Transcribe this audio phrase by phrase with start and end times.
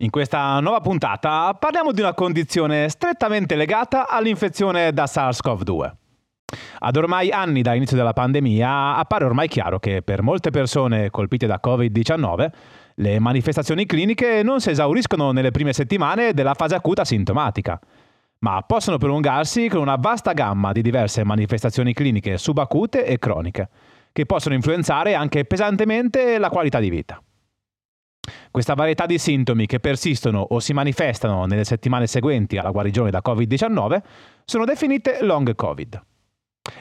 [0.00, 5.92] In questa nuova puntata parliamo di una condizione strettamente legata all'infezione da SARS-CoV-2.
[6.78, 11.58] Ad ormai anni dall'inizio della pandemia appare ormai chiaro che per molte persone colpite da
[11.60, 12.48] Covid-19
[12.94, 17.80] le manifestazioni cliniche non si esauriscono nelle prime settimane della fase acuta sintomatica,
[18.38, 23.68] ma possono prolungarsi con una vasta gamma di diverse manifestazioni cliniche subacute e croniche,
[24.12, 27.20] che possono influenzare anche pesantemente la qualità di vita.
[28.50, 33.20] Questa varietà di sintomi che persistono o si manifestano nelle settimane seguenti alla guarigione da
[33.24, 34.00] Covid-19
[34.44, 36.02] sono definite long Covid.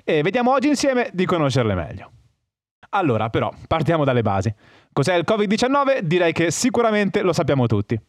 [0.03, 2.11] E vediamo oggi insieme di conoscerle meglio.
[2.89, 4.53] Allora, però, partiamo dalle basi.
[4.93, 5.99] Cos'è il Covid-19?
[5.99, 7.99] Direi che sicuramente lo sappiamo tutti.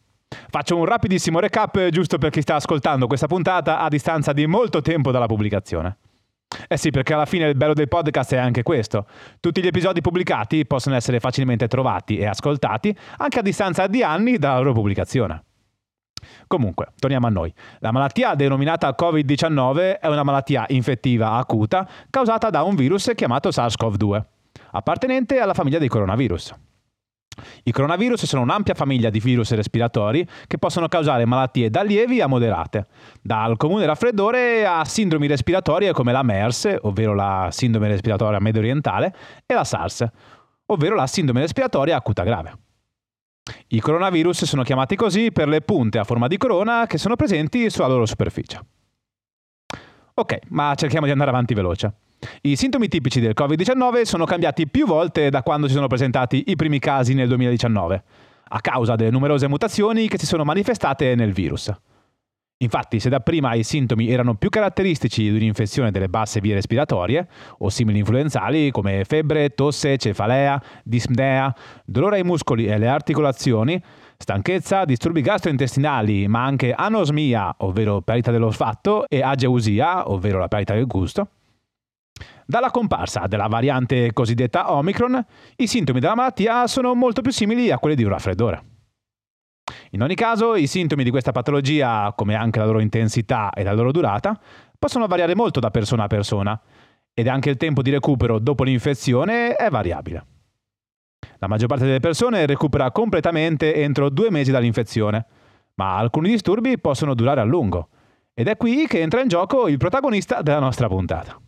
[0.49, 4.81] Faccio un rapidissimo recap giusto per chi sta ascoltando questa puntata a distanza di molto
[4.81, 5.97] tempo dalla pubblicazione.
[6.67, 9.05] Eh sì, perché alla fine il bello del podcast è anche questo.
[9.39, 14.37] Tutti gli episodi pubblicati possono essere facilmente trovati e ascoltati anche a distanza di anni
[14.37, 15.43] dalla loro pubblicazione.
[16.47, 17.53] Comunque, torniamo a noi.
[17.79, 24.21] La malattia denominata Covid-19 è una malattia infettiva acuta causata da un virus chiamato SARS-CoV-2,
[24.71, 26.53] appartenente alla famiglia dei coronavirus.
[27.63, 32.27] I coronavirus sono un'ampia famiglia di virus respiratori che possono causare malattie da lievi a
[32.27, 32.87] moderate,
[33.21, 39.15] dal comune raffreddore a sindromi respiratorie come la MERS, ovvero la sindrome respiratoria medio orientale,
[39.45, 40.05] e la SARS,
[40.67, 42.57] ovvero la sindrome respiratoria acuta grave.
[43.67, 47.69] I coronavirus sono chiamati così per le punte a forma di corona che sono presenti
[47.69, 48.59] sulla loro superficie.
[50.13, 51.93] Ok, ma cerchiamo di andare avanti veloce.
[52.41, 56.55] I sintomi tipici del Covid-19 sono cambiati più volte da quando si sono presentati i
[56.55, 58.03] primi casi nel 2019,
[58.49, 61.71] a causa delle numerose mutazioni che si sono manifestate nel virus.
[62.61, 67.25] Infatti, se dapprima i sintomi erano più caratteristici di un'infezione delle basse vie respiratorie,
[67.59, 73.81] o simili influenzali come febbre, tosse, cefalea, dispnea, dolore ai muscoli e alle articolazioni,
[74.17, 80.85] stanchezza, disturbi gastrointestinali, ma anche anosmia, ovvero perdita dell'olfatto, e ageusia, ovvero la perdita del
[80.85, 81.29] gusto,
[82.45, 85.25] dalla comparsa della variante cosiddetta Omicron,
[85.57, 88.63] i sintomi della malattia sono molto più simili a quelli di un raffreddore.
[89.91, 93.73] In ogni caso, i sintomi di questa patologia, come anche la loro intensità e la
[93.73, 94.39] loro durata,
[94.77, 96.59] possono variare molto da persona a persona
[97.13, 100.25] ed anche il tempo di recupero dopo l'infezione è variabile.
[101.39, 105.25] La maggior parte delle persone recupera completamente entro due mesi dall'infezione,
[105.75, 107.89] ma alcuni disturbi possono durare a lungo.
[108.33, 111.39] Ed è qui che entra in gioco il protagonista della nostra puntata.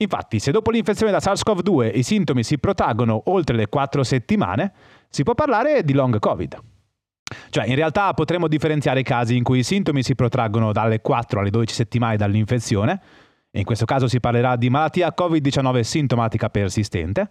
[0.00, 4.72] Infatti, se dopo l'infezione da SARS-CoV-2 i sintomi si protraggono oltre le 4 settimane,
[5.08, 6.56] si può parlare di long Covid.
[7.50, 11.40] Cioè, in realtà potremmo differenziare i casi in cui i sintomi si protraggono dalle 4
[11.40, 13.00] alle 12 settimane dall'infezione,
[13.50, 17.30] e in questo caso si parlerà di malattia Covid-19 sintomatica persistente,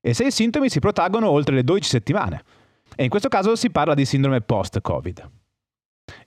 [0.00, 2.42] e se i sintomi si protraggono oltre le 12 settimane,
[2.96, 5.30] e in questo caso si parla di sindrome post-Covid.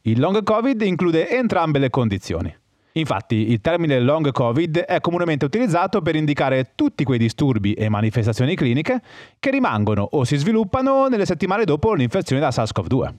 [0.03, 2.55] Il long Covid include entrambe le condizioni.
[2.95, 8.55] Infatti, il termine long Covid è comunemente utilizzato per indicare tutti quei disturbi e manifestazioni
[8.55, 9.01] cliniche
[9.39, 13.13] che rimangono o si sviluppano nelle settimane dopo l'infezione da SARS-CoV-2.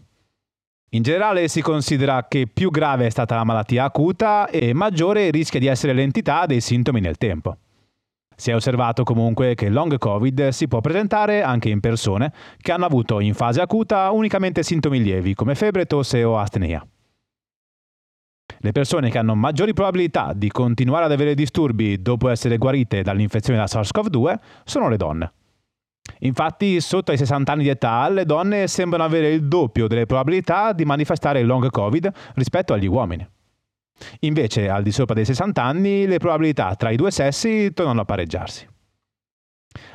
[0.91, 5.59] In generale si considera che più grave è stata la malattia acuta e maggiore rischia
[5.59, 7.57] di essere l'entità dei sintomi nel tempo.
[8.37, 12.85] Si è osservato comunque che long Covid si può presentare anche in persone che hanno
[12.85, 16.87] avuto in fase acuta unicamente sintomi lievi come febbre, tosse o astenia.
[18.65, 23.59] Le persone che hanno maggiori probabilità di continuare ad avere disturbi dopo essere guarite dall'infezione
[23.59, 25.33] da SARS-CoV-2 sono le donne.
[26.21, 30.73] Infatti, sotto ai 60 anni di età, le donne sembrano avere il doppio delle probabilità
[30.73, 33.29] di manifestare il long Covid rispetto agli uomini.
[34.21, 38.05] Invece, al di sopra dei 60 anni, le probabilità tra i due sessi tornano a
[38.07, 38.67] pareggiarsi.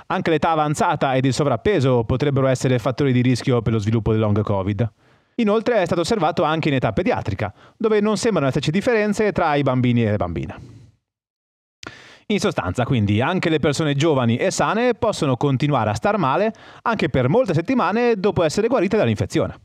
[0.06, 4.20] Anche l'età avanzata ed il sovrappeso potrebbero essere fattori di rischio per lo sviluppo del
[4.20, 4.92] long Covid.
[5.40, 9.64] Inoltre è stato osservato anche in età pediatrica, dove non sembrano esserci differenze tra i
[9.64, 10.56] bambini e le bambine.
[12.28, 16.54] In sostanza, quindi, anche le persone giovani e sane possono continuare a star male
[16.84, 19.60] anche per molte settimane dopo essere guarite dall'infezione.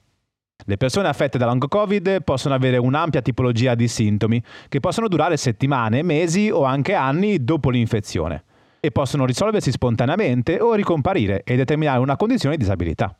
[0.65, 5.37] Le persone affette da long Covid possono avere un'ampia tipologia di sintomi che possono durare
[5.37, 8.45] settimane, mesi o anche anni dopo l'infezione
[8.81, 13.15] e possono risolversi spontaneamente o ricomparire e determinare una condizione di disabilità.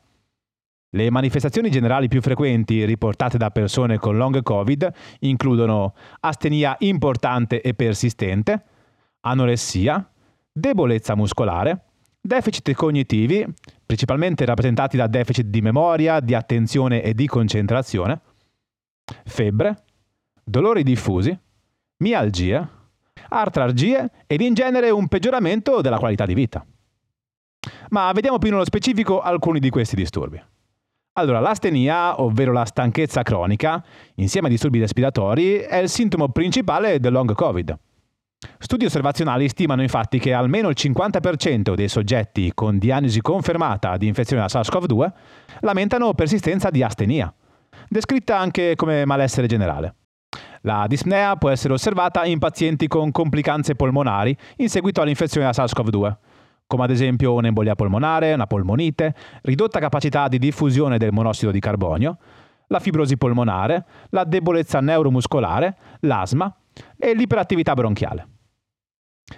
[0.95, 4.89] Le manifestazioni generali più frequenti riportate da persone con long Covid
[5.19, 8.63] includono astenia importante e persistente,
[9.19, 10.09] anoressia,
[10.49, 11.83] debolezza muscolare,
[12.21, 13.45] deficit cognitivi,
[13.85, 18.21] principalmente rappresentati da deficit di memoria, di attenzione e di concentrazione,
[19.25, 19.83] febbre,
[20.45, 21.37] dolori diffusi,
[21.97, 22.69] mialgia,
[23.27, 26.65] artralgie ed in genere un peggioramento della qualità di vita.
[27.89, 30.41] Ma vediamo più nello specifico alcuni di questi disturbi.
[31.17, 33.81] Allora, l'astenia, ovvero la stanchezza cronica,
[34.15, 37.77] insieme a disturbi respiratori, è il sintomo principale del long Covid.
[38.59, 44.41] Studi osservazionali stimano infatti che almeno il 50% dei soggetti con diagnosi confermata di infezione
[44.41, 45.11] da SARS-CoV-2
[45.61, 47.33] lamentano persistenza di astenia,
[47.87, 49.95] descritta anche come malessere generale.
[50.63, 56.15] La dispnea può essere osservata in pazienti con complicanze polmonari in seguito all'infezione da SARS-CoV-2,
[56.75, 62.17] come ad esempio un'embolia polmonare, una polmonite, ridotta capacità di diffusione del monossido di carbonio,
[62.67, 66.53] la fibrosi polmonare, la debolezza neuromuscolare, l'asma
[66.97, 68.27] e l'iperattività bronchiale.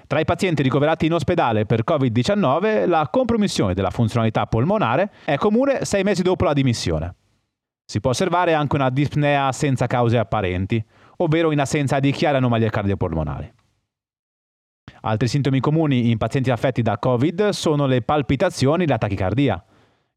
[0.08, 5.86] Tra i pazienti ricoverati in ospedale per Covid-19 la compromissione della funzionalità polmonare è comune
[5.86, 7.14] sei mesi dopo la dimissione.
[7.86, 10.84] Si può osservare anche una dispnea senza cause apparenti,
[11.18, 13.54] ovvero in assenza di chiare anomalie cardiopolmonari.
[15.08, 19.64] Altri sintomi comuni in pazienti affetti da Covid sono le palpitazioni e la tachicardia,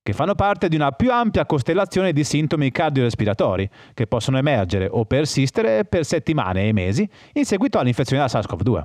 [0.03, 5.05] che fanno parte di una più ampia costellazione di sintomi cardiorespiratori che possono emergere o
[5.05, 8.83] persistere per settimane e mesi in seguito all'infezione da SARS-CoV-2.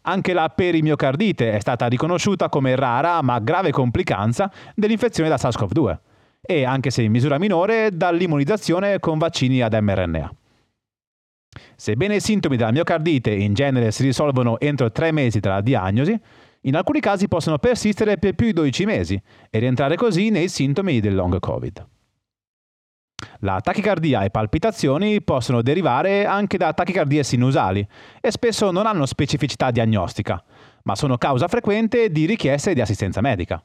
[0.00, 5.98] Anche la perimiocardite è stata riconosciuta come rara ma grave complicanza dell'infezione da SARS-CoV-2
[6.40, 10.32] e, anche se in misura minore, dall'immunizzazione con vaccini ad mRNA.
[11.76, 16.18] Sebbene i sintomi della miocardite in genere si risolvono entro tre mesi dalla diagnosi,
[16.62, 19.20] in alcuni casi possono persistere per più di 12 mesi
[19.50, 21.86] e rientrare così nei sintomi del long Covid.
[23.40, 27.86] La tachicardia e palpitazioni possono derivare anche da tachicardie sinusali
[28.20, 30.42] e spesso non hanno specificità diagnostica,
[30.84, 33.62] ma sono causa frequente di richieste di assistenza medica.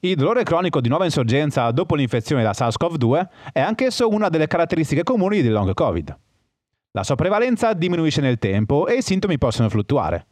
[0.00, 5.04] Il dolore cronico di nuova insorgenza dopo l'infezione da SARS-CoV-2 è anch'esso una delle caratteristiche
[5.04, 6.16] comuni del long Covid.
[6.96, 10.28] La sua prevalenza diminuisce nel tempo e i sintomi possono fluttuare.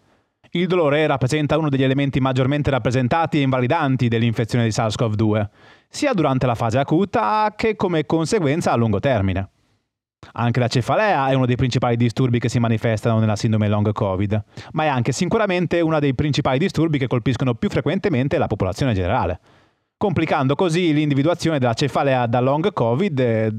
[0.52, 5.46] Il dolore rappresenta uno degli elementi maggiormente rappresentati e invalidanti dell'infezione di SARS-CoV-2,
[5.90, 9.50] sia durante la fase acuta che come conseguenza a lungo termine.
[10.32, 14.44] Anche la cefalea è uno dei principali disturbi che si manifestano nella sindrome long Covid,
[14.72, 19.38] ma è anche sicuramente uno dei principali disturbi che colpiscono più frequentemente la popolazione generale,
[19.98, 23.52] complicando così l'individuazione della cefalea da long Covid eh,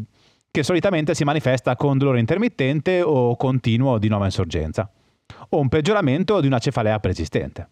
[0.56, 4.90] che solitamente si manifesta con dolore intermittente o continuo di nuova insorgenza,
[5.50, 7.68] o un peggioramento di una cefalea persistente.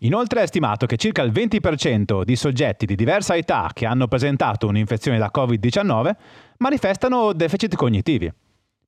[0.00, 4.68] Inoltre è stimato che circa il 20% di soggetti di diversa età che hanno presentato
[4.68, 6.12] un'infezione da Covid-19
[6.58, 8.32] manifestano deficit cognitivi,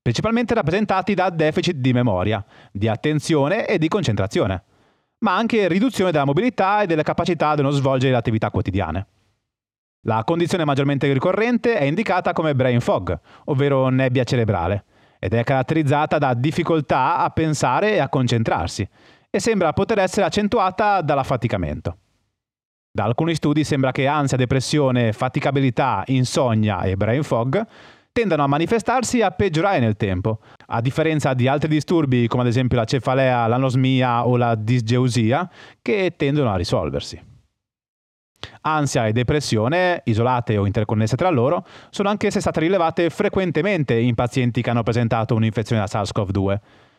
[0.01, 4.63] principalmente rappresentati da deficit di memoria, di attenzione e di concentrazione,
[5.25, 9.07] ma anche riduzione della mobilità e delle capacità dello svolgere le attività quotidiane.
[10.07, 14.85] La condizione maggiormente ricorrente è indicata come brain fog, ovvero nebbia cerebrale,
[15.19, 18.89] ed è caratterizzata da difficoltà a pensare e a concentrarsi,
[19.29, 21.97] e sembra poter essere accentuata dall'affaticamento.
[22.89, 27.67] Da alcuni studi sembra che ansia, depressione, faticabilità, insonnia e brain fog
[28.13, 32.49] tendano a manifestarsi e a peggiorare nel tempo, a differenza di altri disturbi come ad
[32.49, 35.51] esempio la cefalea, l'anosmia o la disgeusia,
[35.83, 37.35] che tendono a risolversi.
[38.63, 44.63] Ansia e depressione, isolate o interconnesse tra loro, sono anch'esse state rilevate frequentemente in pazienti
[44.63, 46.59] che hanno presentato un'infezione da SARS-CoV-2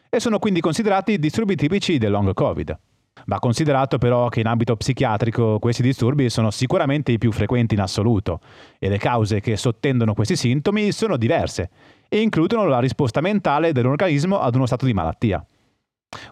[0.10, 2.78] e sono quindi considerati disturbi tipici del long Covid.
[3.26, 7.82] Va considerato però che in ambito psichiatrico questi disturbi sono sicuramente i più frequenti in
[7.82, 8.40] assoluto
[8.80, 11.70] e le cause che sottendono questi sintomi sono diverse
[12.08, 15.44] e includono la risposta mentale dell'organismo ad uno stato di malattia.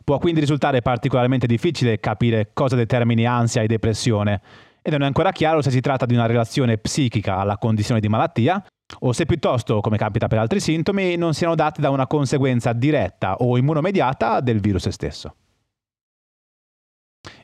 [0.03, 4.41] Può quindi risultare particolarmente difficile capire cosa determini ansia e depressione
[4.87, 8.07] e non è ancora chiaro se si tratta di una relazione psichica alla condizione di
[8.07, 8.63] malattia
[8.99, 13.37] o se piuttosto, come capita per altri sintomi, non siano dati da una conseguenza diretta
[13.37, 15.37] o immunomediata del virus stesso.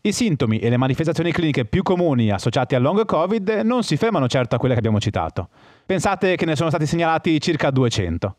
[0.03, 4.27] I sintomi e le manifestazioni cliniche più comuni associati al long Covid non si fermano
[4.27, 5.49] certo a quelle che abbiamo citato.
[5.83, 8.35] Pensate che ne sono stati segnalati circa 200.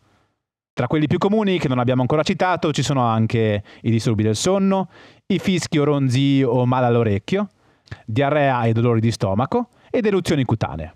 [0.73, 4.37] Tra quelli più comuni che non abbiamo ancora citato ci sono anche i disturbi del
[4.37, 4.88] sonno,
[5.26, 7.49] i fischi o ronzii o male all'orecchio,
[8.06, 10.94] diarrea e dolori di stomaco ed eruzioni cutanee.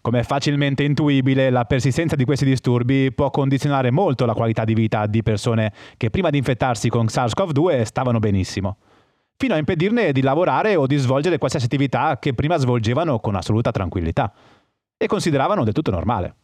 [0.00, 4.74] Come è facilmente intuibile, la persistenza di questi disturbi può condizionare molto la qualità di
[4.74, 8.76] vita di persone che prima di infettarsi con SARS-CoV-2 stavano benissimo.
[9.36, 13.70] fino a impedirne di lavorare o di svolgere qualsiasi attività che prima svolgevano con assoluta
[13.70, 14.32] tranquillità
[14.96, 16.36] e consideravano del tutto normale.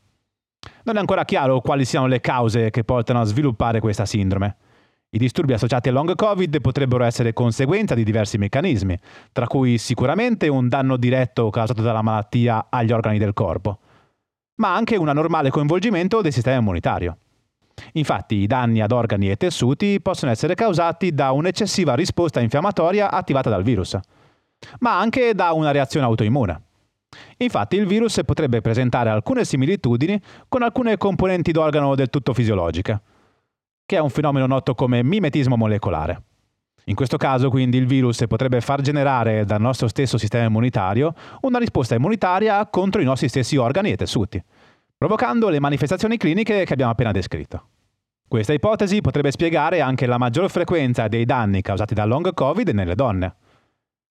[0.85, 4.57] Non è ancora chiaro quali siano le cause che portano a sviluppare questa sindrome.
[5.13, 8.97] I disturbi associati al long Covid potrebbero essere conseguenza di diversi meccanismi,
[9.33, 13.81] tra cui sicuramente un danno diretto causato dalla malattia agli organi del corpo,
[14.57, 17.17] ma anche un anormale coinvolgimento del sistema immunitario.
[17.95, 23.51] Infatti i danni ad organi e tessuti possono essere causati da un'eccessiva risposta infiammatoria attivata
[23.51, 23.99] dal virus,
[24.79, 26.63] ma anche da una reazione autoimmune.
[27.39, 33.01] Infatti il virus potrebbe presentare alcune similitudini con alcune componenti d'organo del tutto fisiologiche,
[33.91, 36.23] che è un fenomeno noto come mimetismo molecolare.
[36.85, 41.59] In questo caso quindi il virus potrebbe far generare dal nostro stesso sistema immunitario una
[41.59, 44.41] risposta immunitaria contro i nostri stessi organi e tessuti,
[44.97, 47.67] provocando le manifestazioni cliniche che abbiamo appena descritto.
[48.29, 52.95] Questa ipotesi potrebbe spiegare anche la maggior frequenza dei danni causati dal long Covid nelle
[52.95, 53.35] donne.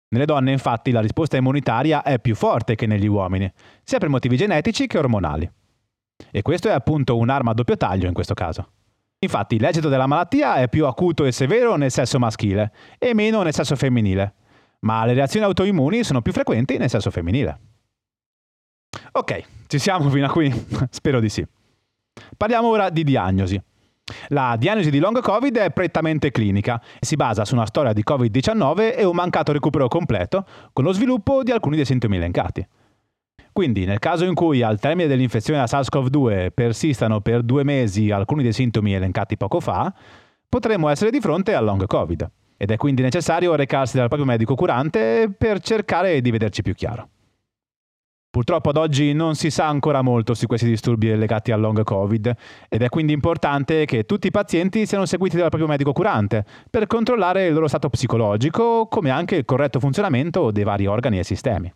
[0.09, 3.50] Nelle donne infatti la risposta immunitaria è più forte che negli uomini,
[3.83, 5.50] sia per motivi genetici che ormonali.
[6.31, 8.71] E questo è appunto un'arma a doppio taglio in questo caso.
[9.21, 13.53] Infatti l'esito della malattia è più acuto e severo nel sesso maschile e meno nel
[13.53, 14.33] sesso femminile,
[14.81, 17.59] ma le reazioni autoimmuni sono più frequenti nel sesso femminile.
[19.11, 20.49] Ok, ci siamo fino a qui?
[20.89, 21.45] Spero di sì.
[22.38, 23.61] Parliamo ora di diagnosi.
[24.29, 28.03] La diagnosi di long Covid è prettamente clinica e si basa su una storia di
[28.07, 32.65] Covid-19 e un mancato recupero completo con lo sviluppo di alcuni dei sintomi elencati.
[33.51, 38.43] Quindi, nel caso in cui al termine dell'infezione da SARS-CoV-2 persistano per due mesi alcuni
[38.43, 39.93] dei sintomi elencati poco fa,
[40.47, 42.29] potremmo essere di fronte al long Covid.
[42.57, 47.09] Ed è quindi necessario recarsi dal proprio medico curante per cercare di vederci più chiaro.
[48.31, 52.31] Purtroppo ad oggi non si sa ancora molto su questi disturbi legati al long Covid
[52.69, 56.85] ed è quindi importante che tutti i pazienti siano seguiti dal proprio medico curante per
[56.85, 61.73] controllare il loro stato psicologico come anche il corretto funzionamento dei vari organi e sistemi.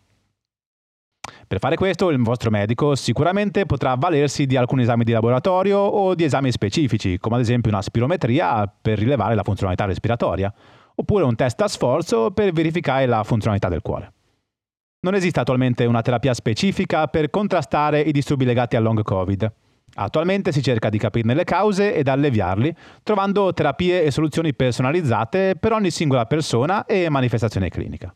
[1.46, 6.14] Per fare questo il vostro medico sicuramente potrà avvalersi di alcuni esami di laboratorio o
[6.14, 10.52] di esami specifici, come ad esempio una spirometria per rilevare la funzionalità respiratoria,
[10.94, 14.12] oppure un test a sforzo per verificare la funzionalità del cuore.
[15.00, 19.52] Non esiste attualmente una terapia specifica per contrastare i disturbi legati al long Covid.
[19.96, 25.72] Attualmente si cerca di capirne le cause ed alleviarli, trovando terapie e soluzioni personalizzate per
[25.72, 28.14] ogni singola persona e manifestazione clinica.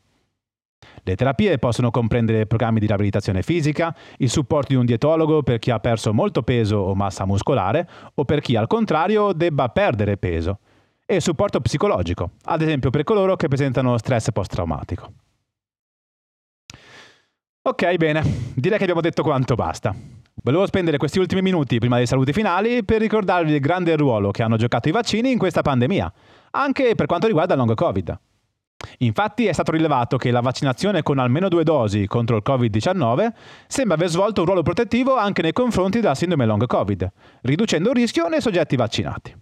[1.08, 5.70] Le terapie possono comprendere programmi di riabilitazione fisica, il supporto di un dietologo per chi
[5.70, 10.58] ha perso molto peso o massa muscolare o per chi al contrario debba perdere peso,
[11.06, 15.12] e supporto psicologico, ad esempio per coloro che presentano stress post-traumatico.
[17.62, 18.22] Ok, bene,
[18.54, 19.94] direi che abbiamo detto quanto basta.
[20.42, 24.42] Volevo spendere questi ultimi minuti prima dei saluti finali per ricordarvi il grande ruolo che
[24.42, 26.12] hanno giocato i vaccini in questa pandemia,
[26.50, 28.18] anche per quanto riguarda il long Covid.
[28.98, 33.28] Infatti è stato rilevato che la vaccinazione con almeno due dosi contro il Covid-19
[33.66, 37.96] sembra aver svolto un ruolo protettivo anche nei confronti della sindrome long Covid, riducendo il
[37.96, 39.36] rischio nei soggetti vaccinati.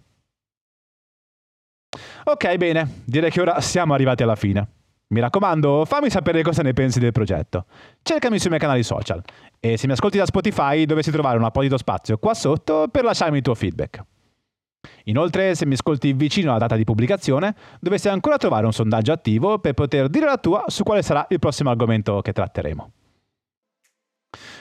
[2.25, 4.67] Ok, bene, direi che ora siamo arrivati alla fine.
[5.09, 7.65] Mi raccomando, fammi sapere cosa ne pensi del progetto.
[8.01, 9.23] Cercami sui miei canali social
[9.59, 13.37] e se mi ascolti da Spotify dovresti trovare un apposito spazio qua sotto per lasciarmi
[13.37, 14.03] il tuo feedback.
[15.05, 19.59] Inoltre, se mi ascolti vicino alla data di pubblicazione, dovresti ancora trovare un sondaggio attivo
[19.59, 22.91] per poter dire la tua su quale sarà il prossimo argomento che tratteremo.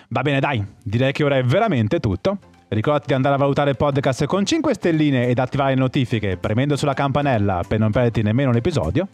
[0.08, 2.38] Va bene, dai, direi che ora è veramente tutto.
[2.68, 6.76] Ricordati di andare a valutare il podcast con 5 stelline ed attivare le notifiche premendo
[6.76, 9.08] sulla campanella per non perderti nemmeno un episodio.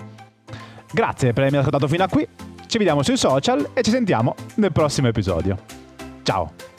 [0.90, 2.26] Grazie per avermi ascoltato fino a qui,
[2.66, 5.59] ci vediamo sui social e ci sentiamo nel prossimo episodio.
[6.23, 6.72] Ciao!